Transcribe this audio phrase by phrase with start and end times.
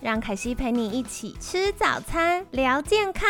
[0.00, 3.28] 让凯西陪你一起吃早餐，聊健康。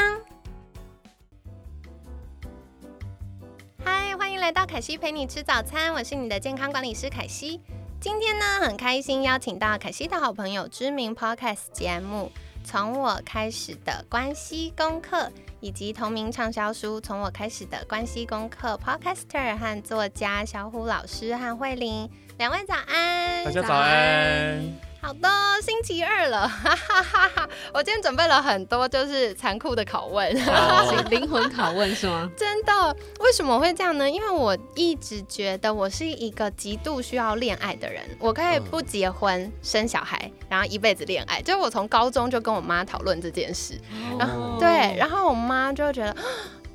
[3.83, 7.63] 嗨，欢迎来到凯西陪你吃早餐，我是你的健康管理师凯西。
[7.99, 12.31] 今天呢，很开心邀请到凯西的好朋友，知名 Podcast 节目
[12.69, 15.17] 《从我开始的关系功课》，
[15.61, 24.88] 以及同名畅销书《从我开始的关系功课》Podcaster 和作家小虎老师和慧玲两位早安，大家早安。
[25.01, 25.29] 好的，
[25.63, 27.49] 星期二了，哈哈哈哈！
[27.73, 30.35] 我今天准备了很多，就是残酷的拷问，
[31.09, 32.29] 灵魂拷问是吗？
[32.37, 32.97] 真的？
[33.21, 34.11] 为什么会这样呢？
[34.11, 41.41] 因为我一直觉得我是一个极度需要恋爱的人，我可以不结婚生小孩，然后一辈子恋爱。
[41.41, 43.81] 就是我从高中就跟我妈讨论这件事，
[44.19, 46.15] 然后对，然后我妈就觉得。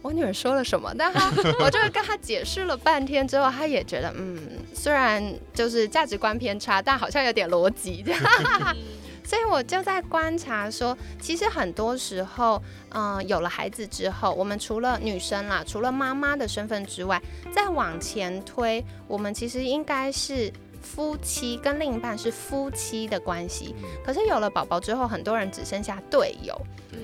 [0.04, 0.94] 我女儿说了什么？
[0.96, 4.38] 但她，我就跟她解释了半天之后，她也觉得，嗯，
[4.76, 5.24] 虽然
[5.54, 8.04] 就是价值观偏差，但好像有点逻辑。
[9.26, 17.20] 所以我就在观察说，其实很多时候，嗯，有了孩子之后，我们除了女生啦，除了妈妈的身份之外，
[17.52, 20.52] 再往前推，我们其实应该是。
[20.84, 23.74] 夫妻跟另一半是夫妻的关系，
[24.06, 26.56] 可是有了宝宝之后，很多人只剩下队友。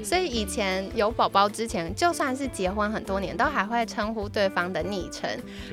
[0.04, 5.30] 所以以前有宝宝之前，就算是结婚很多年，都还会称呼对方的昵称。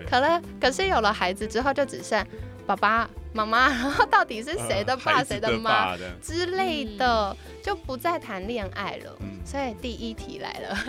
[0.09, 2.25] 可了，可是有了孩子之后，就只剩
[2.67, 9.13] 爸爸妈妈，然 后到底是谁的爸谁的妈之类的，就不再谈恋爱了。
[9.45, 10.75] 所以第一题来了，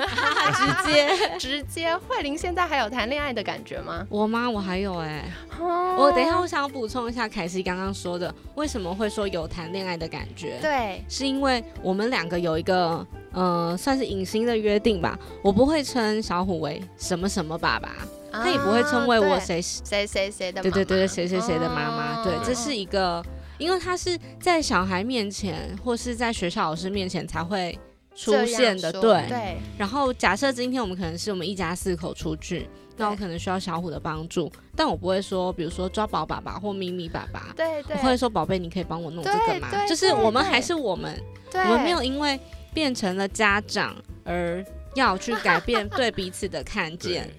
[0.55, 1.37] 直接。
[1.37, 4.05] 直接，慧玲现在还有谈恋爱的感觉吗？
[4.09, 4.49] 我吗？
[4.49, 5.23] 我还有哎，
[5.59, 10.57] 我等一下我想要补充一下凯西刚刚说的，为什么会说有谈恋爱的感觉？
[10.59, 17.95] 对，是因为我们两个有一个呃算是隐形的约定吧，我不会称小虎为什么什么爸爸，
[18.43, 23.23] 他也不会称为我谁谁谁谁的，对对对对，谁谁谁的妈妈，对，这是一个，
[23.57, 27.77] 因为他是在小孩面前或是在学校老师面前才会。
[28.19, 39.85] 出现的对，然后假设今天我们可能是我们一家四口出去，那我可能需要小虎的帮助，但我不会说，比如说抓宝爸爸或咪咪爸爸，对对，我会说宝贝，你可以帮我弄这个吗？
[39.87, 41.15] 就是我们还是我们，
[41.53, 42.39] 我们没有因为
[42.73, 44.65] 变成了家长而
[44.95, 47.29] 要去改变 对彼此的看见，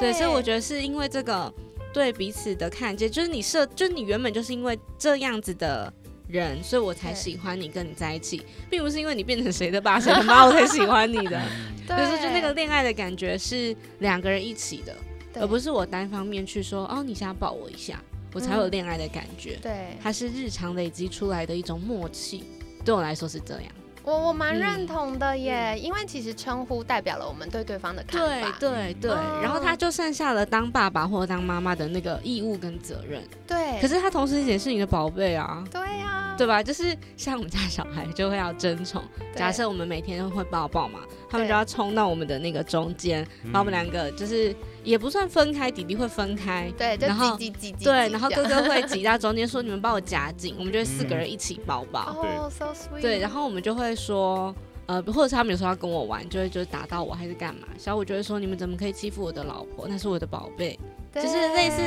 [0.00, 1.52] 对对，所以我觉得是因为这个
[1.92, 5.92] 对彼此的看见，就是你设，就是你原本就是因为这样子的。
[6.30, 8.40] 人，所以我才喜欢你，跟你在一起，
[8.70, 11.42] 并不是因为你变成谁的爸谁的妈我才喜欢你的。
[11.88, 14.96] 就是就那个恋爱的感觉是两个人一起的，
[15.40, 18.00] 而不是我单方面去说哦，你想抱我一下，
[18.32, 19.58] 我才有恋爱的感觉。
[19.60, 22.44] 对，它是日常累积出来的一种默契，
[22.84, 23.64] 对我来说是这样。
[24.02, 28.56] 我我蛮认同的耶，因为其实称呼代表了我们对对方的看法。
[28.58, 29.10] 对对对，
[29.42, 33.22] 然后他就剩下了当爸爸或当妈妈的那个义务跟责任。
[33.46, 35.64] 对，可是他同时也是你的宝贝啊。
[35.70, 36.62] 对呀，对吧？
[36.62, 39.02] 就是像我们家小孩就会要争宠，
[39.34, 44.54] 假设我们每天都会抱抱嘛，他们就要冲到我们的那个中间，把我们两个就是。
[44.82, 54.54] 也不算分开，弟弟会分开，对，然后挤挤挤，对，然后哥哥会挤到中间，说你们帮我夹紧，我们就会四个人一起抱抱， 哦，so sweet，对，然后我们就会说，
[54.86, 60.78] 呃，或者是他们有时候要跟我玩，就会就是打到我还是干嘛，小五就会说你们怎么可以欺负我的老婆，那是我的宝贝，
[61.14, 61.82] 就是类似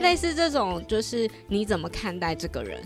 [0.00, 2.80] 类似这种，就是你怎么看待这个人，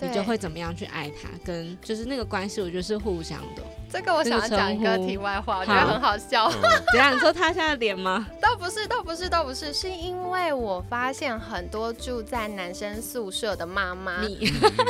[0.00, 3.62] 你就会怎么样去爱他，跟就是那个关系，我觉得是互相的。
[3.92, 6.50] 这个我想要讲一个题外话，我觉得很好笑。
[6.50, 7.12] 怎样？
[7.14, 8.26] 你说他现在脸吗？
[8.40, 14.22] 倒不是，倒不是，倒不是，是因为我发现很多住在男生宿舍的妈妈，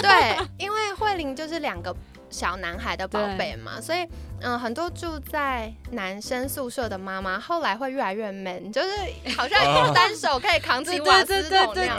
[0.00, 1.92] 对，因为慧玲就是两个
[2.32, 4.04] 小男孩的宝贝嘛，所以
[4.40, 8.88] 嗯，很多住在男生宿舍的妈妈后来会越来越 man，就是
[9.36, 11.98] 好像单手可以扛起瓦斯桶那样。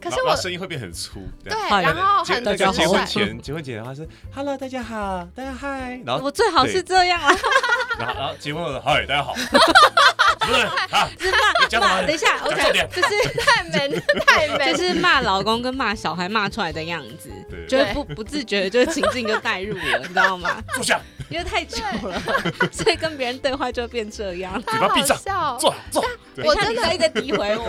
[0.00, 7.28] 可是我声音会变很粗，对，然后很大家结婚前结婚前的话是 Hello 大家好，大家嗨，然后我最好是这样啊，
[8.00, 9.34] 然后然后结婚了嗨大家好，
[10.50, 10.62] 不是
[10.94, 11.30] 啊，是
[11.78, 17.30] 骂骂，等一下我讲就是太美太美，就是骂老公跟骂小孩骂出来的样子，
[17.68, 20.62] 就会不不自觉的就情境就带入了，你知道吗？
[20.74, 21.00] 坐下。
[21.28, 22.20] 因为太久了，
[22.72, 24.60] 所以跟别人对话就变这样。
[24.64, 26.04] 嘴巴闭上，坐坐。
[26.44, 27.64] 我真的一直在诋毁我，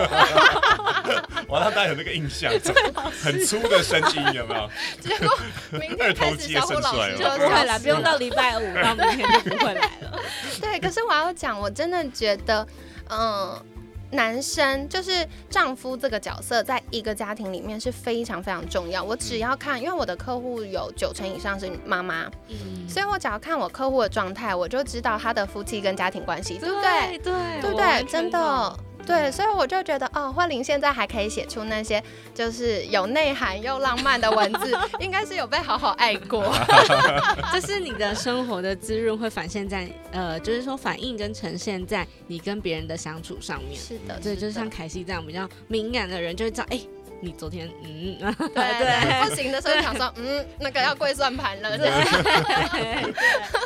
[1.48, 2.52] 我让大家有那个印象，
[3.22, 4.70] 很粗的声音有没有？
[5.02, 5.38] 结果
[5.72, 10.20] 明天开始小虎老师就不会来，不用到礼拜五，到明天就不会来了。
[10.62, 12.66] 对，可是我要讲，我真的觉得，
[13.10, 13.62] 嗯、
[14.12, 19.04] 男生就是丈夫这个角色，在一个家庭里面是非常非常重要。
[19.04, 27.18] 我只要看，因为我的客户有九成以上是妈妈，嗯，所以我只要看我客户的状态，我就知道他的夫妻跟家庭关系，对不对？
[27.20, 28.04] 对对不对？
[28.04, 28.78] 真的。
[29.06, 32.02] 对，所以我就觉得哦，慧玲现在还可以写出那些
[32.34, 36.54] 就是有内涵又浪漫的文字，应该是有被好好爱过。
[37.52, 43.80] 这是你的生活的滋润会反现在呃，就是说反映跟呈现在你跟别人的相处上面。
[43.80, 46.80] 是的，对，就是像凯西这样比较敏感的人，就会知道，哎、
[47.22, 48.38] 你昨天嗯，对
[48.80, 51.78] 对，不行的时候就想说，嗯，那个要跪算盘了。
[51.78, 53.14] 对，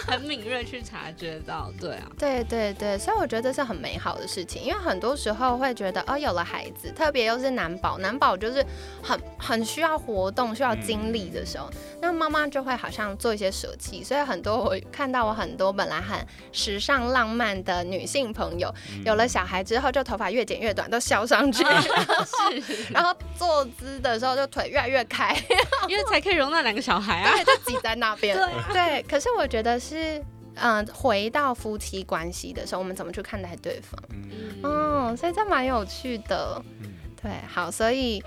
[0.05, 8.63] 很敏锐去察觉到，对啊，对对对，所以我觉得这是很美好的事情，因为很多时候会觉得，哦，有了孩子，特别又是男宝，男宝就是
[9.01, 11.69] 很很需要活动、需要精力的时候，
[12.01, 16.19] 那妈妈就会好像做一些舍弃，所以很多我看到我很多本来很
[16.51, 18.73] 时尚浪漫的女性朋友，
[19.05, 25.35] 有了小孩之后就头发越剪越短，都削上去，是 然后坐姿的时候就腿越来越开，
[25.87, 27.33] 因为才可以容纳两个小孩啊。
[27.35, 28.35] 对，就挤在那边。
[28.35, 30.23] 对啊对，可是我觉得是。
[30.57, 34.01] 嗯，回到夫妻关系的时候，我们怎么去看待对方？
[34.09, 36.63] 嗯嗯，所以这蛮有趣的。
[36.79, 38.23] 嗯对，好，所以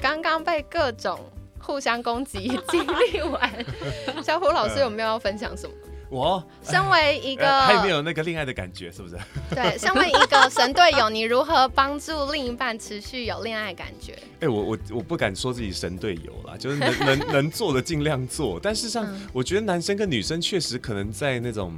[0.00, 1.20] 刚刚被各种
[1.60, 2.82] 互相攻击经
[3.12, 3.66] 历完，
[4.24, 5.76] 小虎老师有没有要分享什么？
[6.08, 9.16] 我身为一个呃还没有那个恋爱的感觉，是不是？
[9.50, 14.16] 对，身为一个神队友，你如何帮助另一半持续有恋爱感觉？
[14.40, 18.60] 哎、我我我不敢说自己神队友啦，就是能能 能做的尽量做。
[18.62, 21.72] 但事实上，嗯我觉得男生跟女生确实可能在那种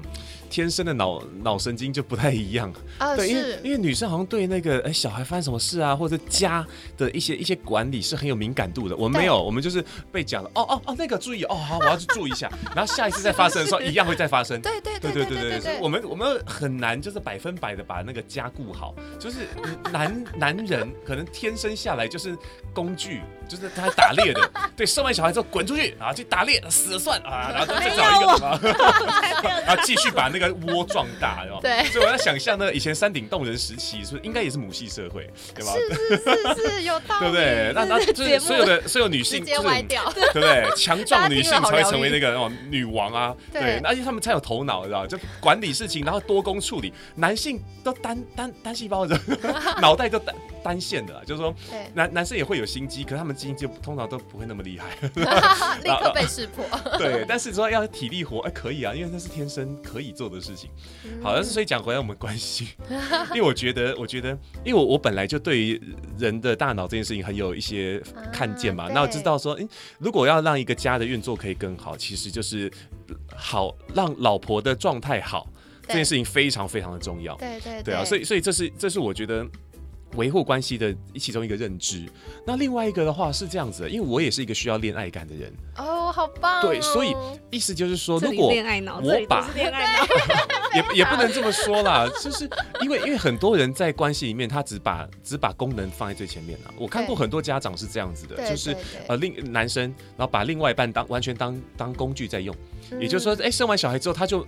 [0.50, 2.72] 天生的脑脑神经就不太一样。
[2.98, 6.66] 呃，对，因为因为女生好像对那个哎、小孩发生什么事啊，或者家
[6.96, 8.96] 的一些一些管理是很有敏感度的。
[8.96, 9.82] 我们没有，我们就是
[10.12, 12.50] 被讲了，哦哦哦，那个注意哦，好，我要去注意一下。
[12.74, 14.60] 然后下一次再发生的时候， 一样会再发生。
[14.60, 19.46] 对对对对对所以我们我们很难就是百分百的把那个加固好，就是
[19.92, 22.36] 男男人可能天生下来就是
[22.74, 28.60] 工具，就是他打猎的， 对，生完小孩之后滚出去啊去打猎，死了算啊， 然后再找一个什么，
[29.66, 31.84] 然后继续把那个窝壮大，然后对。
[31.84, 35.72] 所以我要想象那个以前山顶洞人时期，是不是应该也是母系社会，对吧？
[35.72, 37.72] 是是是是有道理，对不对？
[37.74, 39.44] 那那就是所有的所有女性。
[39.44, 39.56] 对
[40.32, 40.68] 不对？
[40.76, 43.60] 强壮女性才会成为那个个那种女王啊，对。
[43.60, 45.06] 对，而且他们才有头脑，知道吗？
[45.06, 46.90] 就管理事情，然后多工处理。
[47.14, 49.20] 男性都单单单细胞的，
[49.82, 50.34] 脑袋都单
[50.64, 54.86] 单线的啦，就是说对，男男生也会有心机，可是他们基因就通常都不会那么厉害。
[55.84, 56.64] 立刻被识破。
[56.96, 60.70] 对，但是说要体力活，哎，可以啊，因为那是天生可以做的事情。
[61.22, 62.68] 好，但是所以讲回来我们关系，
[63.34, 64.30] 因为我觉得，我觉得，
[64.64, 65.80] 因为我我本来就对于
[66.16, 68.02] 人的大脑这件事情很有一些
[68.32, 69.68] 看见嘛，啊那我知道说，诶，
[69.98, 72.70] 如果要让一个家的运作可以更好，其实就是
[73.36, 75.48] 好让老婆的状态好，
[75.86, 77.34] 这件事情非常非常的重要。
[77.36, 79.46] 对对对啊，所以所以这是这是我觉得。
[80.16, 82.06] 维护关系的其中一个认知，
[82.46, 86.62] 那另外一个的话是这样子的，因为我也是一个需要恋爱感的人，哦，好棒哦。
[86.62, 87.14] 对所以
[87.50, 90.06] 意思就是说，如果恋爱脑，我把恋爱脑，
[90.94, 92.48] 也也不能这么说啦，就是
[92.80, 96.72] 因为因为很多人在关系里面，他只把只把功能放在最前面啊。
[96.78, 98.74] 我看过很多家长是这样子的，就是
[99.08, 104.40] 呃另男生，然后把另外一半当完全当当工具在用，嗯也就是说，哎、生完小孩之后他就。
[104.40, 104.46] 呃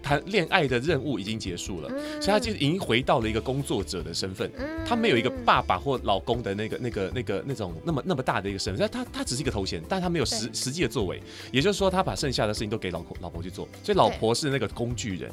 [0.00, 4.50] 谈恋爱的任务已经结束了，嗯所以他就已经回到了一个工作者的身份。
[4.84, 11.20] 他没有一个爸爸或老公的那个、那个、那个、那种那么那么大的一个身份，他他只是一个头衔，但他没有实实际的作为。
[11.52, 15.32] 也就是说，他把剩下的事情都给老婆老婆去做，所以老婆是那个工具人。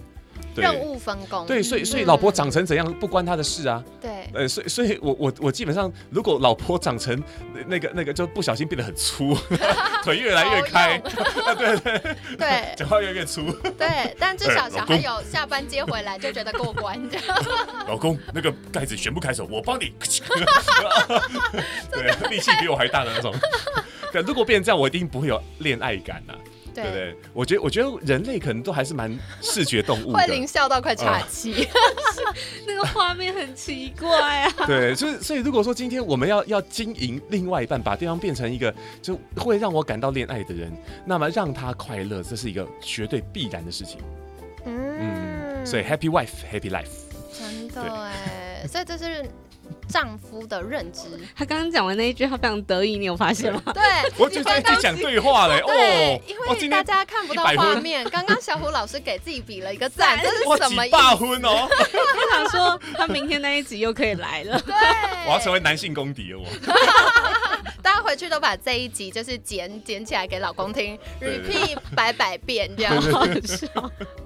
[0.56, 1.46] 对任务分工。
[1.46, 3.84] 对，所以所以嗯老婆长成怎样不关他的事啊。
[4.02, 7.22] 对呃，所以所以我我我基本上，如果老婆长成
[7.68, 9.36] 那个那个就不小心变得很粗，
[10.04, 12.02] 腿越来越开，对 对，
[12.38, 13.52] 对 讲话越来越粗。
[13.78, 17.26] 对，但至少小孩有下班接回来就觉得过关，这样
[17.88, 19.94] 老公，那个盖子全部开走，我帮你。
[21.92, 23.34] 对，力气比我还大的那种。
[24.12, 26.34] 对，如果变成这样，我一定不会有恋爱感呐、
[26.74, 27.16] 对不对？
[27.34, 30.20] 我觉得，我觉得人类可能都还是蛮视觉动物的。
[30.20, 31.68] 慧玲笑到快岔气。
[32.66, 34.54] 那个画面很奇怪啊。
[34.68, 40.72] 对，所以所以如果说今天我们要要经营另外一半，把对方变成一个就会让我感到恋爱的人，
[41.06, 44.00] 那么让他快乐，这是一个绝对必然的事情。
[44.66, 46.88] 嗯，所以 happy wife, happy life。
[47.38, 49.26] 真的对哎，所以这是
[49.88, 51.02] 丈夫的认知。
[51.36, 53.62] 他刚刚讲完那一句，他非常得意，你有发现吗？
[53.74, 53.84] 对，
[54.18, 60.96] 我觉得在讲对话嘞，对哦，，因为大家看不到100画面， 刚刚小虎老师给自己比了一个赞，这是什么意思？
[60.96, 64.60] 霸婚哦，他想说他明天那一集又可以来了。
[64.62, 64.76] 对，
[65.26, 66.46] 我要成为男性公敌了，我。
[67.82, 73.68] 大家回去都把这一集就是剪剪起来给老公听，repeat 百百遍这样，好笑，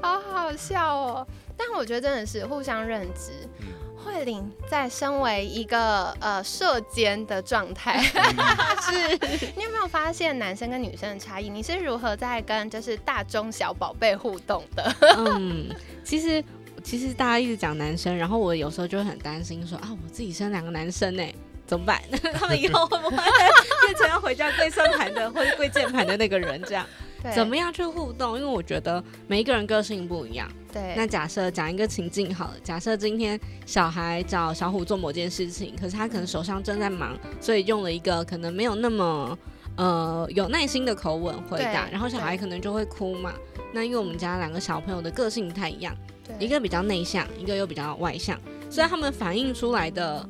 [0.02, 1.28] 好好笑哦。
[1.58, 3.32] 但我觉得真的是互相认知。
[3.60, 3.68] 嗯
[4.06, 9.18] 慧玲在身为一个呃射监的状态， 是
[9.56, 11.50] 你有没有发现男生跟女生的差异？
[11.50, 14.94] 你是如何在跟就是大中小宝贝互动的？
[15.20, 15.70] 嗯，
[16.04, 16.44] 其实
[16.84, 21.24] 其实大家一直讲男生，然后我有时候就会很担心说啊，我自己生两个男生呢。
[21.66, 22.02] 怎么办？
[22.36, 26.62] 他们以后会不会变成要回家跪算盘的或者跪键盘的那个人？
[26.64, 28.38] 这样对怎么样去互动？
[28.38, 30.50] 因为我觉得每一个人个性不一样。
[30.72, 30.94] 对？
[30.98, 39.38] 那假设讲一个情境好了，假设今天小孩找小虎做某件事情，可是他可能手上正在忙，所以用了一个可能没有那么
[39.78, 43.34] 呃有耐心的口吻回答，然后小孩可能就会哭嘛。
[43.72, 48.40] 那因为我们家两个小朋友的个性不太一样，对一个比较内向，一个又比较外向，
[48.70, 50.28] 所以他们反映出来的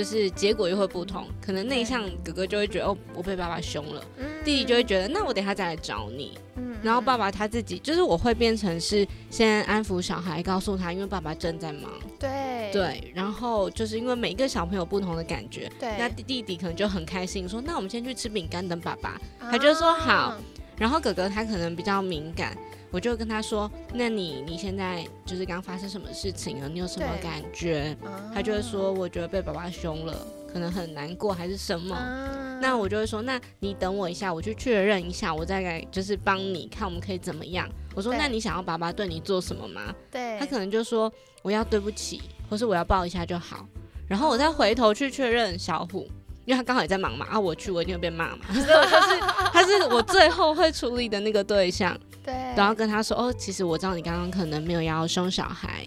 [0.00, 1.26] 就是结果又会不同。
[1.42, 4.26] 可能内向哥哥就会觉得哦，我被爸爸凶了，嗯。
[4.42, 6.38] 弟弟就会觉得那我等下再来找你。
[6.56, 12.70] 嗯然后爸爸他自己就是我会变成是先安抚小孩，告诉他，因为爸爸正在忙，对。
[12.72, 20.38] 对，然后就是因为每一个小朋友不同的感觉，对，那弟弟弟可能就很开心，说那我们先去吃饼干等爸爸，他就说好啊
[20.80, 22.56] 然后哥哥他可能比较敏感，
[22.90, 26.68] 我就跟他说，那你你现在就是刚发生什么事情了？
[26.70, 27.94] 你有什么感觉？
[28.02, 31.94] 啊他就会说，我觉得被爸爸凶了，可能很难过还是什么。
[31.94, 37.68] 啊那我就会说，那你等我一下，我去确认一下，我再来就是帮你看我们可以怎么样。
[37.94, 39.94] 我说，那你想要爸爸对你做什么吗？
[40.10, 43.66] 对他可能就说我要对不起，或是我要抱一下就好。
[44.08, 46.08] 然后我再回头去确认小虎，
[46.44, 49.20] 因为他刚好也在忙嘛，啊，我去我一定会被骂嘛，所以我就是
[49.52, 55.86] 他是我最后会处理的那个对象，对，然后跟他说，哦，其实我知道你刚刚可能没有要凶小孩，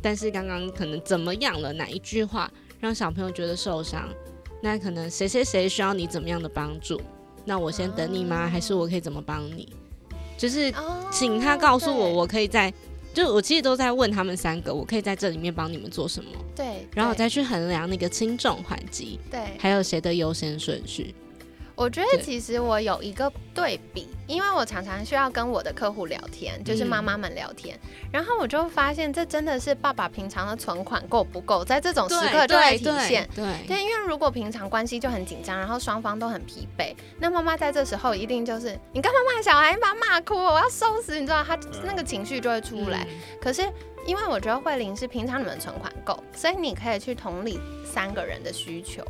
[0.00, 4.08] 但是刚刚可能怎么样了，哪一句话让小朋友觉得受伤，
[4.62, 7.00] 那可能谁谁谁需要你怎么样的帮助，
[7.44, 8.46] 那我先等你吗？
[8.46, 9.68] 哦还是我可以怎么帮你？
[10.36, 12.72] 就是哦请他告诉我，我可以在，
[13.16, 21.14] 就我其实都在问他们三个，我可以在这里面帮你们做什么，对，然后我再去衡量那个轻重缓急，对，还有谁的优先顺序。
[21.76, 27.78] 我觉得其实我有一个对比，因为我常常需要跟我的客户聊天，就是嗯妈妈们聊天，
[28.10, 33.28] 然后我就发现这真的是爸爸平常的存款够不够，在这种时刻就会体现。
[33.34, 43.06] 对对，因为如果平常关系就很紧张，然后双方都很疲惫，那妈妈在这时候一定就是你干嘛骂小孩，你把他骂哭，我要收拾，你知道，他那个情绪就会出来。
[43.10, 43.62] 嗯可是
[44.06, 49.04] 因为我觉得慧玲是平常你们存款够，所以你可以去同理三个人的需求。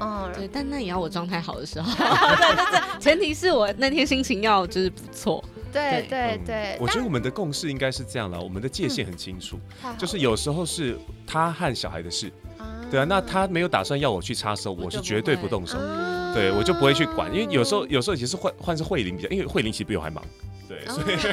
[0.00, 2.06] 嗯，对，但那也要我状态好的时候，对
[2.56, 5.44] 对对，前提是我那天心情要就是不错。
[5.72, 6.08] 对对。
[6.08, 9.58] 对对，我觉得我们的共识应该是这样了，我们的界限很清楚，
[9.98, 12.64] 就是有时候是他和小孩的事，啊。
[12.90, 16.32] 对啊，那他没有打算要我去插手，我是绝对不动手，啊。
[16.34, 20.22] 对我就不会去管，因为有时候有时候其实换换是慧玲比较，因为慧玲其实比我还忙，
[20.68, 21.16] 对，所以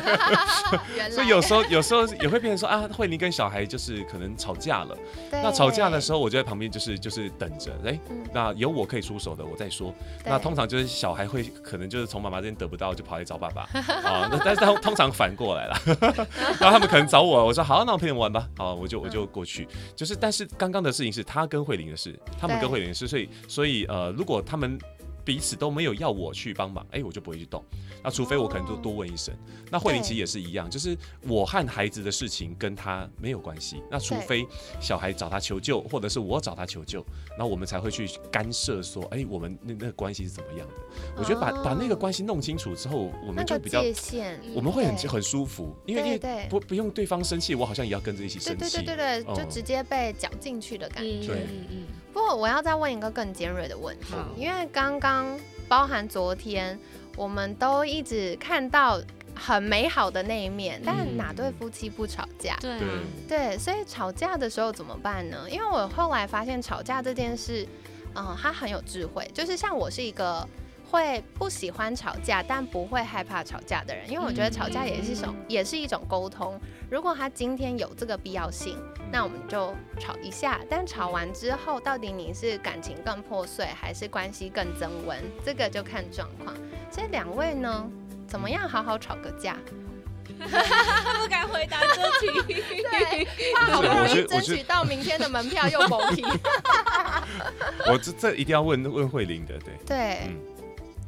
[1.03, 4.97] 哦 所以有时候有时候也会变成说啊，慧玲跟小孩就是可能吵架了，
[5.29, 9.93] 对那吵架的时候，我就在旁边就是就是等着，哎嗯，那有我可以出手的，我再说。
[10.23, 14.29] 那通常就是小孩会可能就是从妈妈这边得不到，就跑来找爸爸啊。
[14.31, 15.77] 那但是他通常反过来了，
[16.59, 19.67] 然后他们可能找我，我说好，那我陪你们玩吧，好，我就我就过去。
[19.95, 24.79] 就是但是刚刚的事情是他跟慧玲的事，他们跟慧玲的事，所以所以呃，如果他们。
[25.25, 27.63] 彼此都没有要我去帮忙，哎、我就不会去动。
[28.03, 29.35] 那除非我可能多哦多问一声。
[29.71, 33.81] 那慧玲其实也是一样，就是我和孩子的事情跟他没有关系。
[33.89, 34.45] 那除非
[34.79, 37.03] 小孩找他求救，或者是我找他求救，
[37.37, 40.73] 那我们才会去干涉说，哎、我们那那个关系是怎么样的？
[41.17, 48.59] 我觉得把、哦把那个关系弄清楚之后，我们就比较，界限，我们会很很舒服，因为因为不不用对方生气，我好像也要跟着一起生气。
[48.59, 51.25] 对对对对，就哦直接被搅进去的感觉。
[51.25, 51.83] 对嗯嗯
[52.15, 56.79] 不过我要再问一个更尖锐的问题，因为刚刚包含昨天，
[57.17, 58.97] 我们都一直看到
[59.35, 62.55] 很美好的那一面，但嗯哪对夫妻不吵架？
[62.61, 62.79] 对
[63.27, 65.45] 对，所以吵架的时候怎么办呢？
[65.49, 67.67] 因为我后来发现吵架这件事，
[68.15, 69.29] 嗯、它很有智慧。
[69.33, 70.47] 就是像我是一个
[70.89, 76.59] 会不喜欢吵架，但不会害怕吵架的人，因为我觉得吵架也是一种，也是一种沟通。
[76.89, 78.77] 如果他今天有这个必要性，
[79.11, 80.59] 那我们就吵一下。
[80.69, 86.55] 但吵完之后，到底你是感情更破碎，还是关系更增温，这个就看状况。
[86.91, 87.89] 所以两位呢，
[88.27, 89.57] 怎么样好好吵个架？
[90.37, 92.53] 不敢回答这题。
[92.91, 93.25] 对，
[93.55, 96.23] 怕好不容易争我觉得我觉得取到明天的门票又蒙皮。
[97.87, 100.35] 我这这一定要问问慧玲的，对，对，嗯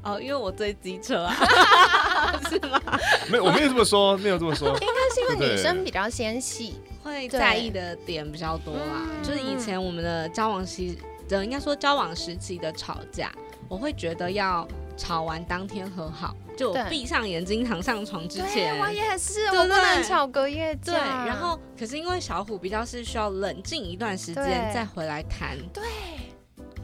[0.07, 1.35] 哦，因为我追机车啊，
[2.49, 2.81] 是吗？
[3.29, 4.69] 没有，我没有这么说，没有这么说。
[4.69, 9.03] 应该是因为女生比较纤细，会在意的点比较多啦。
[9.03, 10.97] 嗯就是以前我们的交往期，
[11.27, 13.29] 的应该说交往时期的吵架，
[13.67, 20.93] 我会觉得要吵完当天和好，就我闭上眼睛躺上床之前对，我也是，我不能吵隔夜架。
[20.93, 25.83] 对，然后可是因为小虎比较是需要冷静一段时间再回来谈，对，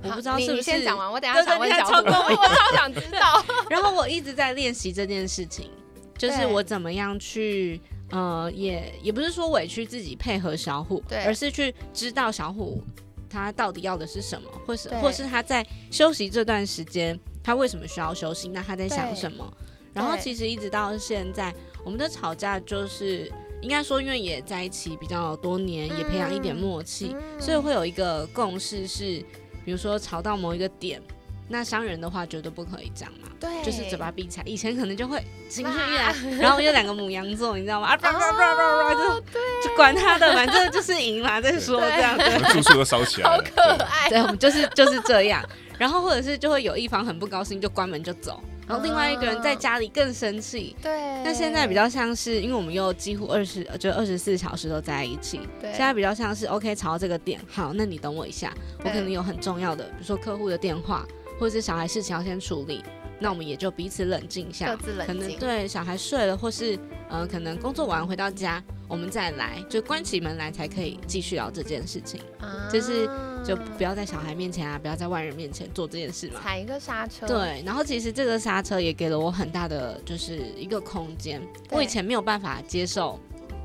[0.03, 3.45] 我不知道是不是你先讲完，我等下想问小虎，你还超过我超想知道。
[3.69, 5.69] 然后我一直在练习这件事情，
[6.17, 7.79] 就是我怎么样去。
[8.11, 12.79] 呃，也也不是说委屈自己配合小虎，对而是去知道小虎
[13.27, 18.49] 他到底要的是什么，或是或是他在休息这段时间，他为什么需要休息？
[18.49, 19.51] 那他在想什么？
[19.93, 21.51] 然后其实一直到现在，
[21.83, 23.31] 我们的吵架就是
[23.63, 29.25] 应该说，因为也在一起比较多年，也培养一点默契，嗯所以会有一个共识是，
[29.65, 31.01] 比如说吵到某一个点，
[31.47, 33.27] 那伤人的话绝对不可以这样嘛。
[33.39, 37.87] 对，就是嘴巴闭起来，以前可能就会情绪一来啊， 然后有两个母羊座，你知道吗？
[37.87, 39.23] 啊，叭叭叭叭叭，就哦
[39.63, 42.23] 就管他的，反正就是赢嘛，再说这样子。
[42.23, 43.43] 我们住宿都烧起来了。
[43.43, 44.09] 对爱。
[44.09, 45.43] 对，我们就是就是这样。
[45.77, 50.75] 然后或者是就会有一方很不高兴，就关门就走，然后另外一个人在家里更生气。
[50.81, 50.91] 对，
[51.23, 55.39] 那现在比较像是，因为我们又几乎二十，就二十四小时都在一起。
[55.59, 58.53] 对现在比较像是，OK，吵到这个点，好，那你等我一下，
[58.83, 61.05] 我可能有很重要的，比如说客户的电话，
[61.39, 62.83] 或者是小孩事情要先处理，
[63.19, 66.77] 那我们也就彼此冷静一下各，自冷可能静对小孩睡了，或是
[67.09, 73.09] 呃，可能工作完回到家，我们再来，就关起门来才可以继续聊这件事情，啊就是
[73.45, 76.39] 就不要在小孩面前啊，不要在外人面前做这件事嘛。
[76.41, 77.27] 踩一个刹车。
[77.27, 83.19] 对，然后其实这个刹车也给了我很大的就是一个空间，我以前没有办法接受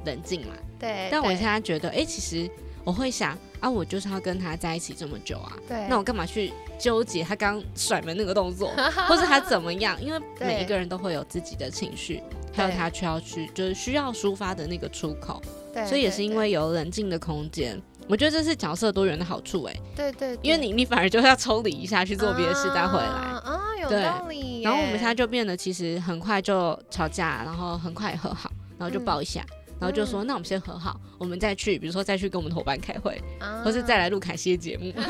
[0.05, 2.51] 冷静嘛，对，但我现在觉得，哎、其实
[2.89, 8.73] 我会想啊，我就是要跟他在一起这么久啊，对，那我干嘛去纠结他刚甩门那个动作，
[9.07, 10.03] 或是他怎么样？
[10.03, 15.39] 因为每一个人都会有自己的情绪，还有他需要去就是需要抒发的那个出口，
[15.75, 17.79] 对所以也是因为有冷静的空间。
[18.09, 23.05] 我觉得这是角色多元的好处哎、对对，对因为你你反而就是要抽离一下去做别的事再回来。
[23.05, 24.63] 啊，啊有对道理。
[24.63, 29.45] 然后我们现在就变得其实很快就吵架，然后很快和好，然后就嗯抱一下，
[29.81, 35.03] 然后就说、那我们先和好，我们再去，比如说再去跟我们的伙伴开会，啊或是再来录凯西的节目， 这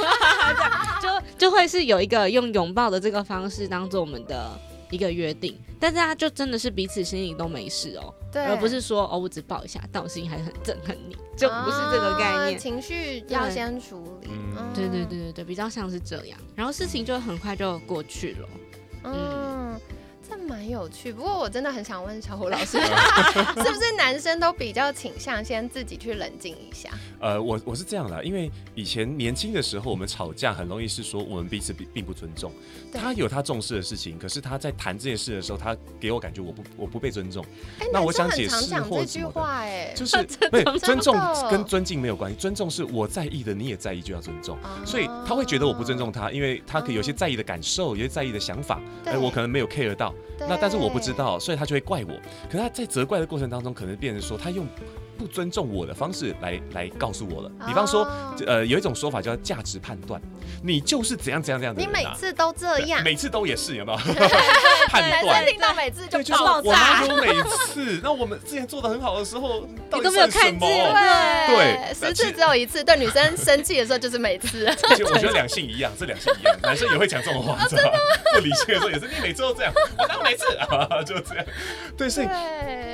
[0.62, 4.50] 样就就会是有一个用拥抱的这个方式当做我们的
[4.90, 12.57] 一个约定，但是他就真的是彼此心里都没事哦，对，而不是说哦我只抱一下，但我心里还很憎恨你，就不是这个概念。
[12.57, 14.28] 啊情绪要先处理。
[14.74, 18.48] 对对对对对，比较像是这样，然后事情就很快就过去了。
[19.04, 19.12] 嗯，
[19.72, 19.77] 这
[20.68, 21.11] 蛮有趣。
[21.11, 22.78] 不过我真的很想问小虎老师，
[23.57, 26.90] 是不是男生都比较倾向先自己去冷静一下？
[27.18, 32.52] 呃，我我是这样的，因为以前年轻的时候，我们吵架很容易是说我们彼此并并不尊重。
[32.92, 37.42] 他有他重视的事情，可是他在谈这件事的时候，他给我感觉我不我不被尊重，
[37.81, 41.16] 哎，那我想解释这句或什么的话，哎，就是 对尊重
[41.50, 44.57] 跟尊敬没有关系，尊重是我在意的，你也在意就要尊重。
[44.62, 52.14] 啊所以他会觉得我不尊重他，因为他可以有些在意的感受，有些在意的想法，对哎，我可能没有 care 到，那但是我不知道，所以他就会怪我。
[52.46, 54.66] 可是他在责怪的过程当中，可能变成说他用
[55.18, 57.50] 不尊重我的方式来来告诉我了。
[57.66, 60.20] 比方说，哦呃，有一种说法叫价值判断，
[60.62, 61.88] 你就是怎样怎样怎样的你。
[61.88, 63.98] 每次都这样，每次都也是有没有？
[64.88, 65.52] 判男断生。
[65.52, 67.04] 听到每次就，就是爆炸。
[67.04, 67.28] 说每
[67.66, 72.85] 次，那我们之前做的很好的时候，到 底你都没有算什么看见对十次只有一次。
[72.85, 74.64] 对女生生气的时候就是每次。
[74.94, 77.98] 其实我觉得两性一样，这两性一样，男生也会讲这种话，知道吗？
[78.35, 81.44] 不理性的时候也是，你每次都这样，我当每次啊，就这样。
[81.96, 82.26] 对，所以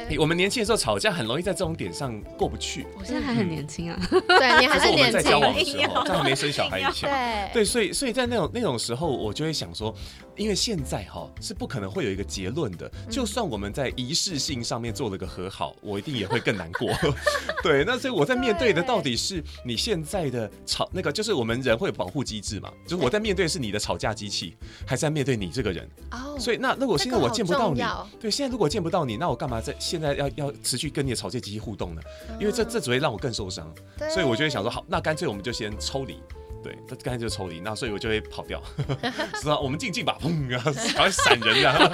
[0.08, 2.86] 对，我们年轻的时候吵架，很容易在这种点上过不去。
[2.98, 7.10] 我现在还很年轻啊，对你还就是是我们年轻在交往的时候，在还没生小孩以前。
[7.10, 7.54] 对。
[7.54, 9.94] 对，所以所以在那种那种时候，我就会想说，
[10.36, 16.88] 因为现在哈是不可能会有一个结论的，就算我们在仪式性上面做了个和好，我一定也会更难过。
[17.62, 25.88] 对，那所以我在面对的到底是你现在的吵那个，就是我们人会有保护机制嘛，就是我在面对的是你的吵架机器，还是在面对你这个人？
[26.10, 32.02] 哦，所以那如果现在我见不到你这个好重要，对，现在如果见不到你，那我干嘛在现在要要持续跟你的吵架机器互动呢？
[32.40, 33.72] 因为这这只会让我更受伤。
[34.12, 36.20] 所以我就会想说，好，那干脆我们就先抽离。
[36.64, 38.60] 对，这干脆就抽离，那所以我就会跑掉，
[39.40, 39.60] 是吧？
[39.60, 41.92] 我们静静吧，砰，然后赶快闪人啊！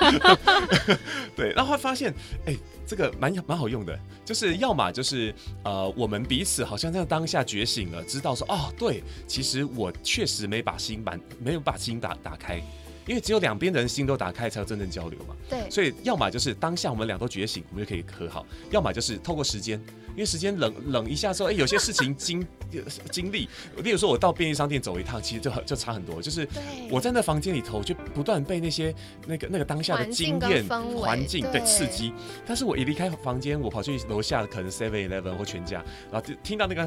[1.37, 2.15] 对，然后会发现，
[2.47, 5.35] 哎、这个蛮蛮好用的，就是要么就是
[5.65, 12.63] 呃，我们彼此好像在当下觉醒了，知道说，哦，对，其实我确实没把心满，没有把心打打开，
[13.07, 15.35] 因为只有两边的人心都打开，才有真正交流嘛。
[15.49, 22.47] 对所以要么就是当下我们俩都觉醒，我们就可以和好；要么就是透过时间，因为时间冷冷一下之后，哎、有些事情经
[23.11, 23.49] 经历。
[23.79, 26.23] 例如说，我到便利商店走一趟，其实就很就差很多。
[26.23, 28.95] 就是对，我在那房间里头，就不断被那些
[29.27, 30.65] 那个那个当下的经验、
[30.97, 32.13] 环境对对刺激。
[32.47, 35.83] 但是我一离开房间，我跑去楼下可能 Seven Eleven 或全家，
[36.13, 36.83] 然后就听到那个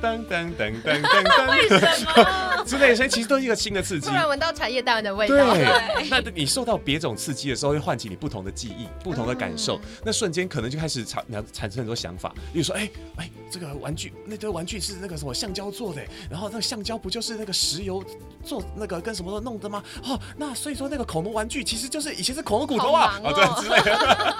[0.00, 4.14] 噔噔噔噔噔噔之类的声音，其实都是一个新的刺激突。
[4.14, 5.37] 然闻到茶叶蛋的味道。
[5.38, 9.76] 对，那你受到别种刺激的时候，会唤起你不同的记忆、不同的感受。
[9.76, 18.02] 嗯那瞬间可能就开始产产生很多想法，例如说，哎、哎、这个玩具，那堆玩具是那个什么橡胶做的，然后那个橡胶不就是那个石油
[18.44, 19.82] 做那个跟什么都弄的吗？
[20.04, 24.36] 哦，那所以说那个恐龙玩具其实就是以前是恐龙骨头啊，好忙哦对之类的，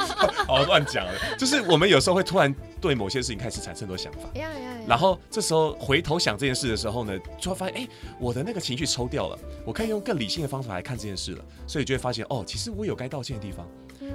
[0.49, 1.13] 哦乱讲了。
[1.37, 4.21] 就是我们有时候会突然对某些事情开始产生很多想法。
[4.35, 13.69] 呀呀呀然后这时候回头想这件事的时候呢，就会发现，哎，我的那个情绪抽掉了，我可以用更理性的方法来看这件事了，所以就会发现，哦，其实我有该道歉的地方。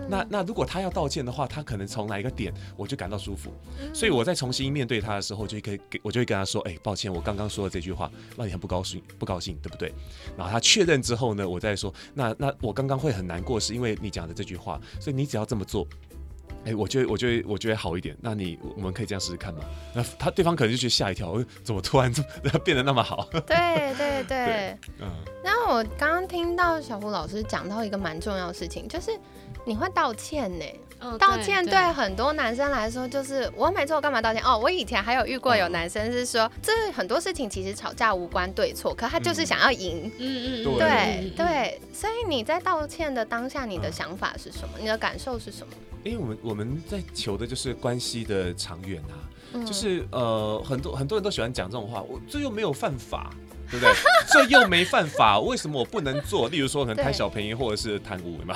[0.10, 3.52] 那那如果他要道歉的话，他可能从哪一个点我就感到舒服，
[3.94, 9.94] 所以我在重新面对他的时候，就可以给我就会跟他说，哎，抱歉，我刚刚说的这句话让你很不高兴，不高兴，对不对？
[10.36, 15.88] 然后他确认之后呢，我再说，那那我刚刚会很难过，是因为你讲的这句话，所以你只要这么做。
[16.66, 18.16] 哎，我觉得，我觉得，我觉得好一点。
[18.22, 19.62] 那你，我们可以这样试试看吗？
[19.94, 22.12] 那他对方可能就觉得吓一跳，呃怎么突然
[22.64, 23.28] 变得那么好？
[23.46, 25.12] 对对对嗯。
[25.44, 29.12] 然后我刚刚听到小胡老师讲到一个蛮重要的事情，就是
[29.66, 30.66] 你会道歉呢。
[31.04, 34.42] 嗯道歉对很多男生来说，就是我没错，干嘛道歉？
[34.44, 40.12] 哦，我以前还有遇过有男生是说，这很多事情其实吵架无关对错，可他就是想要赢。
[40.18, 44.80] 嗯嗯，对对对，所以你在道歉的当下，你的想法是什么？
[44.80, 45.74] 你的感受是什么？
[46.04, 49.16] 因为我们我们在求的就是关系的长远啊，
[49.54, 53.34] 嗯就是呃，很多很多人都喜欢讲这种话，我这又没有犯法。
[53.74, 53.94] 对不对？
[54.32, 56.48] 这又没犯法，为什么我不能做？
[56.50, 58.56] 例如说，可能贪小便宜或者是贪污嘛，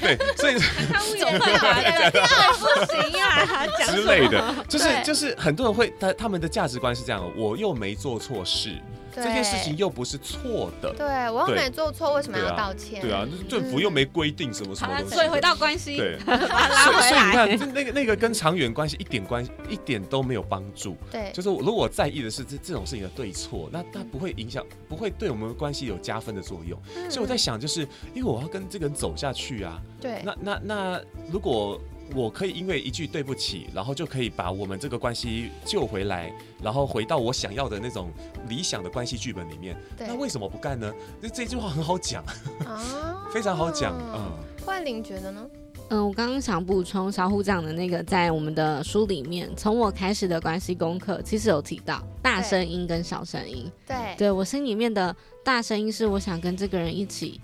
[0.00, 0.56] 对，所以
[0.92, 8.70] 贪污有犯法的，这样不行啊，讲什么 之类的，就是就是很多人会他他们的价值观是这样，我又没做错事，
[9.14, 11.56] 这件事情又不是错的，对我又对。
[11.56, 13.00] 没做错，为什么要道歉？
[13.00, 20.96] 对啊，政府又没规定什么什么东西，所以回到关系，对， 所以所以你看， 那个那个跟长远关系一点关一点都没有帮助。
[21.10, 21.30] 对。
[21.32, 26.78] 就是如果我在意的是这这种事情的对错，那它不会影响，不会对我们的关系有加分的作用。
[26.96, 27.10] 嗯。
[27.10, 27.80] 所以我在想，就是
[28.14, 30.20] 因为我要跟这个人走下去啊，对。
[30.24, 31.00] 那那那
[31.30, 31.80] 如果
[32.14, 38.10] 我可以因为一句对不起，然后就可以把我们这个关系救回来，然后回到我想要的那种
[38.48, 40.92] 理想的关系剧本里面，那为什么不干呢？
[41.22, 42.24] 这这句话很好讲，
[42.66, 44.32] 啊 非常好讲，嗯。
[44.64, 45.46] 慧玲觉得呢？
[45.90, 53.70] 嗯，我刚刚想补充小虎讲的那个，在我们的书里面，从我开始的关系功课，其实有提到大声音跟小声音。
[53.86, 55.14] 对对我心里面的
[55.44, 57.38] 大声音是我想跟这个人一起，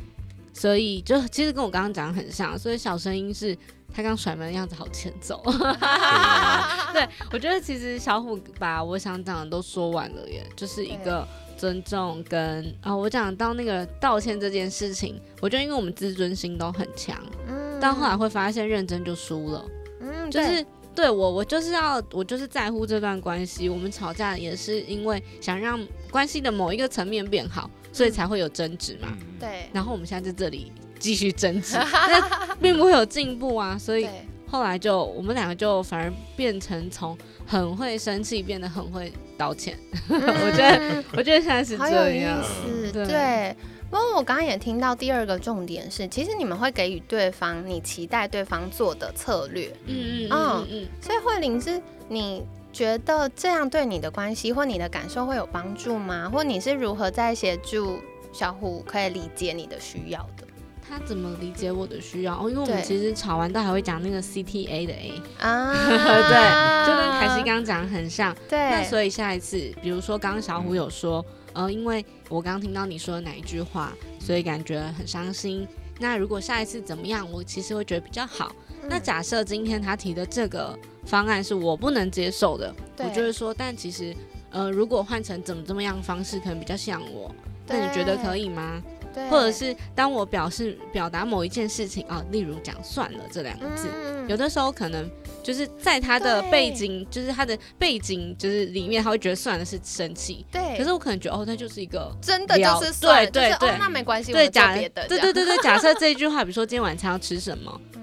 [0.55, 3.55] 所以就其实跟我刚刚讲的很像，所以小声音是
[3.94, 5.42] 他刚甩门的样子好欠揍。
[6.92, 11.26] 对，我觉得其实小虎把我想讲的都说完了耶，就是一个
[11.57, 17.16] 尊重跟啊、我讲到那个道歉这件事情，我觉得因为我们自尊心都很强，
[17.48, 19.64] 嗯但后来会发现认真就输了，
[20.00, 20.64] 嗯就是。
[20.92, 23.68] 对我，我就是要，我就是在乎这段关系。
[23.68, 29.09] 我们吵架也是因为想让关系的某一个层面变好，所以才会有争执嘛。
[29.12, 33.76] 嗯，对然后我们现在在这里继续争执， 那并不会有进步啊。
[33.76, 34.06] 所以
[34.46, 39.76] 后来就我们两个就反而变成从很会生气变得很会道歉。
[40.08, 42.42] 我觉得，我觉得现在是好有意这样。
[42.42, 43.56] 思，对对。
[43.90, 56.30] 不过我刚刚也听到第二个重点是，其实你们会给予对方你期待对方做的策略，嗯嗯嗯嗯嗯所以慧玲是你觉得这样对你的关系或你的感受会有帮助吗？
[56.32, 57.98] 或你是如何在协助
[58.32, 60.46] 小虎可以理解你的需要的
[60.90, 62.35] 他怎么理解我的需要？
[62.35, 65.72] 哦，因为我们其实吵完都还会讲那个 CTA 的 A，啊？
[65.87, 68.35] 对，就跟凯西刚刚讲的很像。
[68.48, 75.66] 对，那所以下一次，比如说刚刚小虎有说，呃，因为我刚刚听到你说的哪一句话，所以感觉很伤心。
[76.00, 78.50] 那如果下一次怎么样，我其实会觉得比较好。
[78.88, 84.16] 那嗯假设今天他提的这个方案是我不能接受的，我就会说，但其实，
[84.50, 87.31] 呃，如果换成怎么怎么样的方式，可能比较像我。
[87.66, 88.83] 那你觉得可以吗？
[89.14, 89.29] 对。
[89.29, 94.29] 或者是当我表示表达某一件事情啊，例如讲算了这两个字，嗯。
[94.29, 95.11] 有的时候可能
[95.42, 103.70] 就是在他的背景，就是他的背景，就是里面他会觉得算了是生气，对，可是我可能觉得哦，那就是一个真的就聊是算了就是对对对。
[103.70, 107.99] 哦，那没关系，我对们假别的，对对对对，假设这一句话，比如说 今天晚餐要吃什么，嗯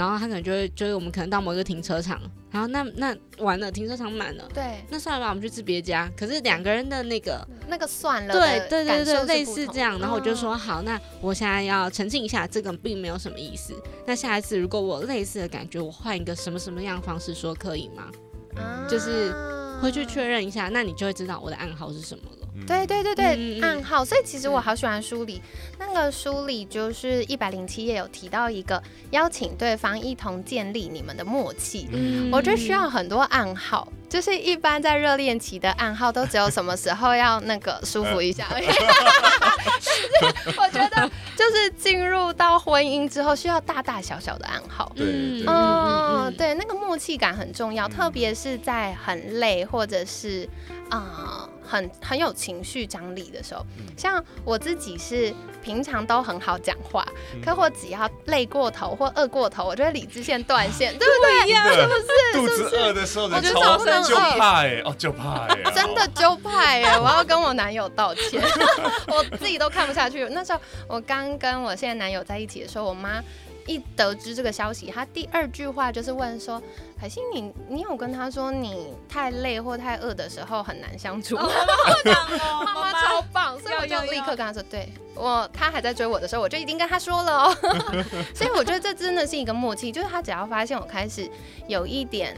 [0.00, 2.18] 然后他可能就会就是我们可能到某一个停车场，
[2.50, 6.10] 然后那那完了停车场满了，对那算了吧，我们去吃别家。
[6.16, 13.74] 可是两个人的那个那个算了对的对对对，类似这样，然后我就嗯说好，那我现在要澄清一下，这个并没有什么意思。
[14.06, 18.10] 那下一次如果我类似的感觉，我换一个什么什么样的方式说可以吗？
[18.56, 19.34] 啊就是
[19.82, 22.39] 回去确认一下，那你就会知道我的暗号是什么了。
[22.60, 22.66] 嗯。
[22.66, 24.04] 对对对对，暗号。
[24.04, 25.40] 所以其实我好喜欢书里
[25.78, 31.88] 那个书里就是一百零七页有提到一个邀请对方一同建立你们的默契。
[31.92, 32.30] 嗯。
[32.30, 38.66] 我觉得需要很多暗号，就是一般在热恋期的暗号都只有什么时候要那个舒服一下而已。
[40.20, 44.90] 但是我觉得就是进入到婚姻之后，需要大大小小的暗号。
[44.96, 50.46] 对对嗯，对，那个默契感很重要，嗯特别是在很累或者是
[50.90, 53.64] 啊、呃很很有情绪张力的时候。
[53.78, 61.54] 嗯像我自己是平常都很好讲话，嗯可我只要累过头或饿过头，我就会理智线断线，对不对？
[61.76, 66.98] 是不是肚子饿的时候，人我就超超生气就怕哎，哦就怕哎， 真的就派哎！
[66.98, 68.42] 我要跟我男友道歉，
[69.08, 70.26] 我自己都看不下去。
[70.30, 73.22] 那时候我刚跟我现在男友在一起的时候，我妈
[73.66, 76.60] 一得知这个消息，她第二句话就是问说
[76.98, 87.56] ：“海星，你你有跟他说你太累或太饿的时候很难相处吗？”哦妈妈超棒，所以我就立刻跟他说：“对我，他还在追我的时候，我就已经跟他说了哦。
[88.34, 91.30] ”所以我觉得这真的是一个默契，就是他只要发现我开始
[91.68, 92.36] 有一点。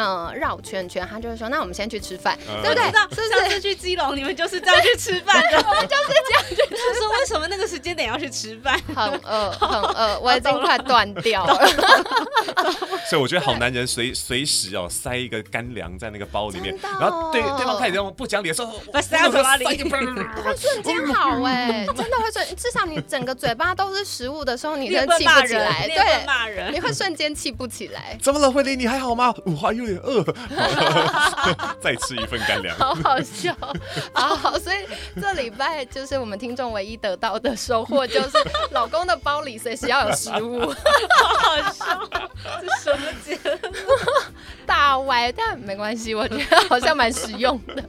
[0.00, 3.02] 呃，绕圈圈，他就会说：“那我们先去吃饭，嗯对不对知道？
[3.10, 5.58] 是不是上次去基隆，你们就是这样去吃饭的。
[5.68, 6.76] 我们就是这样去吃。
[6.92, 8.80] 他说为什么那个时间点要去吃饭？
[8.94, 11.68] 很饿，很饿，我已经 快断掉了。
[13.08, 19.76] 所以我觉得好男人随随时哦塞一个干粮在那个包里面，然后对对方开始用不讲理的时候，把塞到嘴巴里会
[20.56, 26.72] 瞬间好哎、真的会瞬，至少你整个嘴巴都是食物的时候，你真的气不起，来，对，骂人。
[26.72, 28.78] 你会瞬间气不起来，怎么了，慧玲？
[28.78, 29.34] 你还好吗？
[29.44, 30.24] 我还有 点饿，
[31.80, 32.76] 再吃一份干粮。
[32.76, 33.52] 好好笑，
[34.12, 34.76] 啊好，所以
[35.20, 38.30] 这礼拜就是我们听众唯一得到的收获，就是
[38.70, 42.08] 老公的包里随时要有食物，好笑，
[42.60, 43.70] 这什么节目？
[44.66, 47.82] 大歪，但没关系，我觉得好像蛮实用的。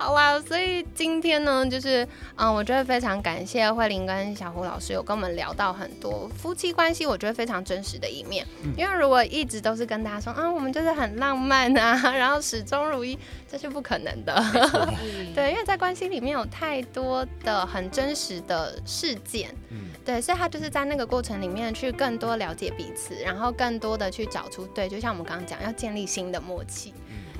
[0.00, 8.46] 好啦，所以今天呢，就是嗯，我觉得非常感谢慧玲跟小胡老师有跟我们聊到很多夫妻关系，我觉得非常真实的一面。
[8.78, 14.42] 因为如果一直都是跟大家说，啊，我们就是很浪漫啊，然后始终如一，这是不可能的。
[15.36, 26.94] 对，因为在关系里面有太多的很真实的事件，嗯对，所以他就是在那个过程里面去更多了解彼此，然后更多的去找出对，就像我们刚刚讲，要建立新的默契。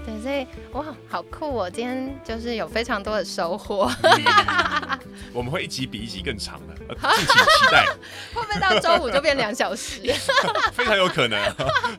[0.06, 1.70] 嗯对，所以哇，好酷哦！
[1.70, 3.90] 今天就是有非常多的收获，
[5.32, 7.86] 我们会一集比一集更长的，呃敬请期待，
[8.34, 10.00] 会不会到周五就变两小时？
[10.72, 11.38] 非常有可能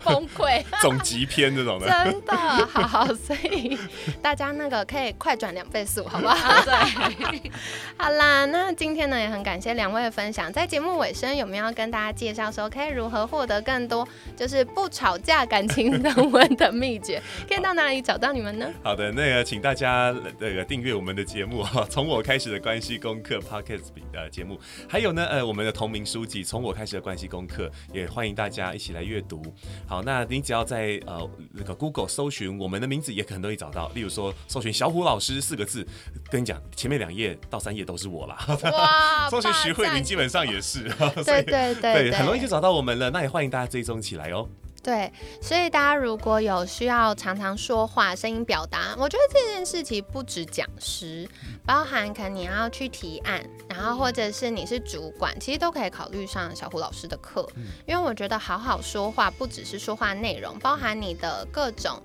[0.04, 1.88] 崩溃，总集篇这种的。
[1.88, 3.78] 真的好好，所以
[4.22, 6.62] 大家那个可以快转两倍速，好不好？
[6.64, 7.52] 对，
[7.98, 10.52] 好啦，那今天呢也很感谢两位的分享。
[10.52, 17.22] 在节目尾声，有没有要跟大家介绍说，可以如何获得更多就是不吵架、感情升温的秘诀？
[17.48, 18.72] 可以到哪里找到你们呢？
[18.84, 29.42] 好的，那个请大家那个订阅我们的节目哈， 从我开始的关系功课 Pocket 的节目，还有呢呃我们的同名书籍《从我开始的关系功课》，也欢迎大家一起来阅读。
[29.88, 33.90] 好，那你只要在呃那个 Google 搜寻我们的名字，也很容易找到。
[33.96, 35.84] 例如说搜寻小虎老师四个字，
[36.30, 38.38] 跟你讲前面两页到三页都是我啦。
[38.72, 40.84] 哇搜寻徐慧玲基本上也是，
[41.26, 43.10] 对对对对，很容易就找到我们了。
[43.10, 44.48] 那也欢迎大家追踪起来哦。
[44.84, 51.30] 对，所以大家如果有需要常常说话、声音表达，我觉得这件事情不止讲师，
[51.66, 57.48] 包含可能你要去提案，然后或者是你是主管，其实都可以考虑上小胡老师的课，
[57.86, 62.02] 因为我觉得好好说话不只是说话内容，包含你的各种。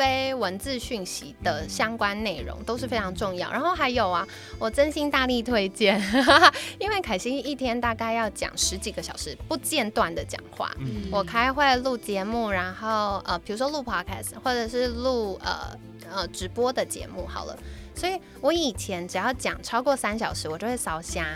[0.00, 4.26] 非文字讯息的相关内容都是非常重要，然后还有啊，
[4.58, 6.00] 我真心大力推荐，
[6.80, 15.76] 因为凯西一天大概要讲十几个小时不间断的讲话，嗯我开会录节目，然后呃，比如说录 podcast 或者是录呃
[16.10, 17.54] 呃直播的节目好了。
[18.00, 21.26] 所以我以前只要讲超过三小时，我就会烧瞎。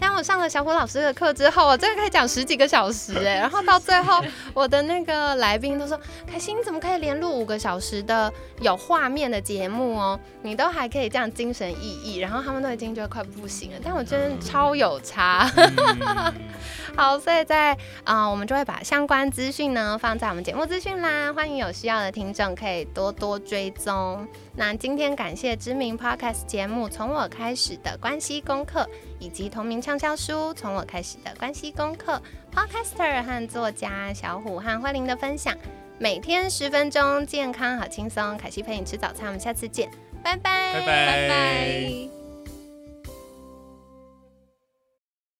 [0.00, 3.34] 但我上了小虎老师的课之后，我真的可以讲十几个小时哎。
[3.42, 4.22] 然后到最后，
[4.54, 10.20] 我的那个来宾都说：“凯欣，你怎么可以连录五个小时的有画面的节目哦？
[10.42, 11.74] 你都还可以这样精神奕
[12.06, 15.50] 奕。”然后他们都已经觉得快不行了，但我真的超有差。
[16.94, 17.72] 好，所以在
[18.04, 24.26] 啊、呃我们就会把相关资讯呢放在我们节目资讯啦，欢迎有需要的听众可以多多追踪。
[24.56, 28.80] 那今天感谢知名 podcast 节目《从我开始的关系功课》，
[29.18, 32.22] 以及同名畅销书《从我开始的关系功课》
[32.56, 35.56] ，podcaster 和作家小虎和慧玲的分享。
[35.98, 38.36] 每天十分钟，健康好轻松。
[38.36, 39.90] 凯西陪你吃早餐，我们下次见，
[40.22, 42.23] 拜拜，拜拜拜拜。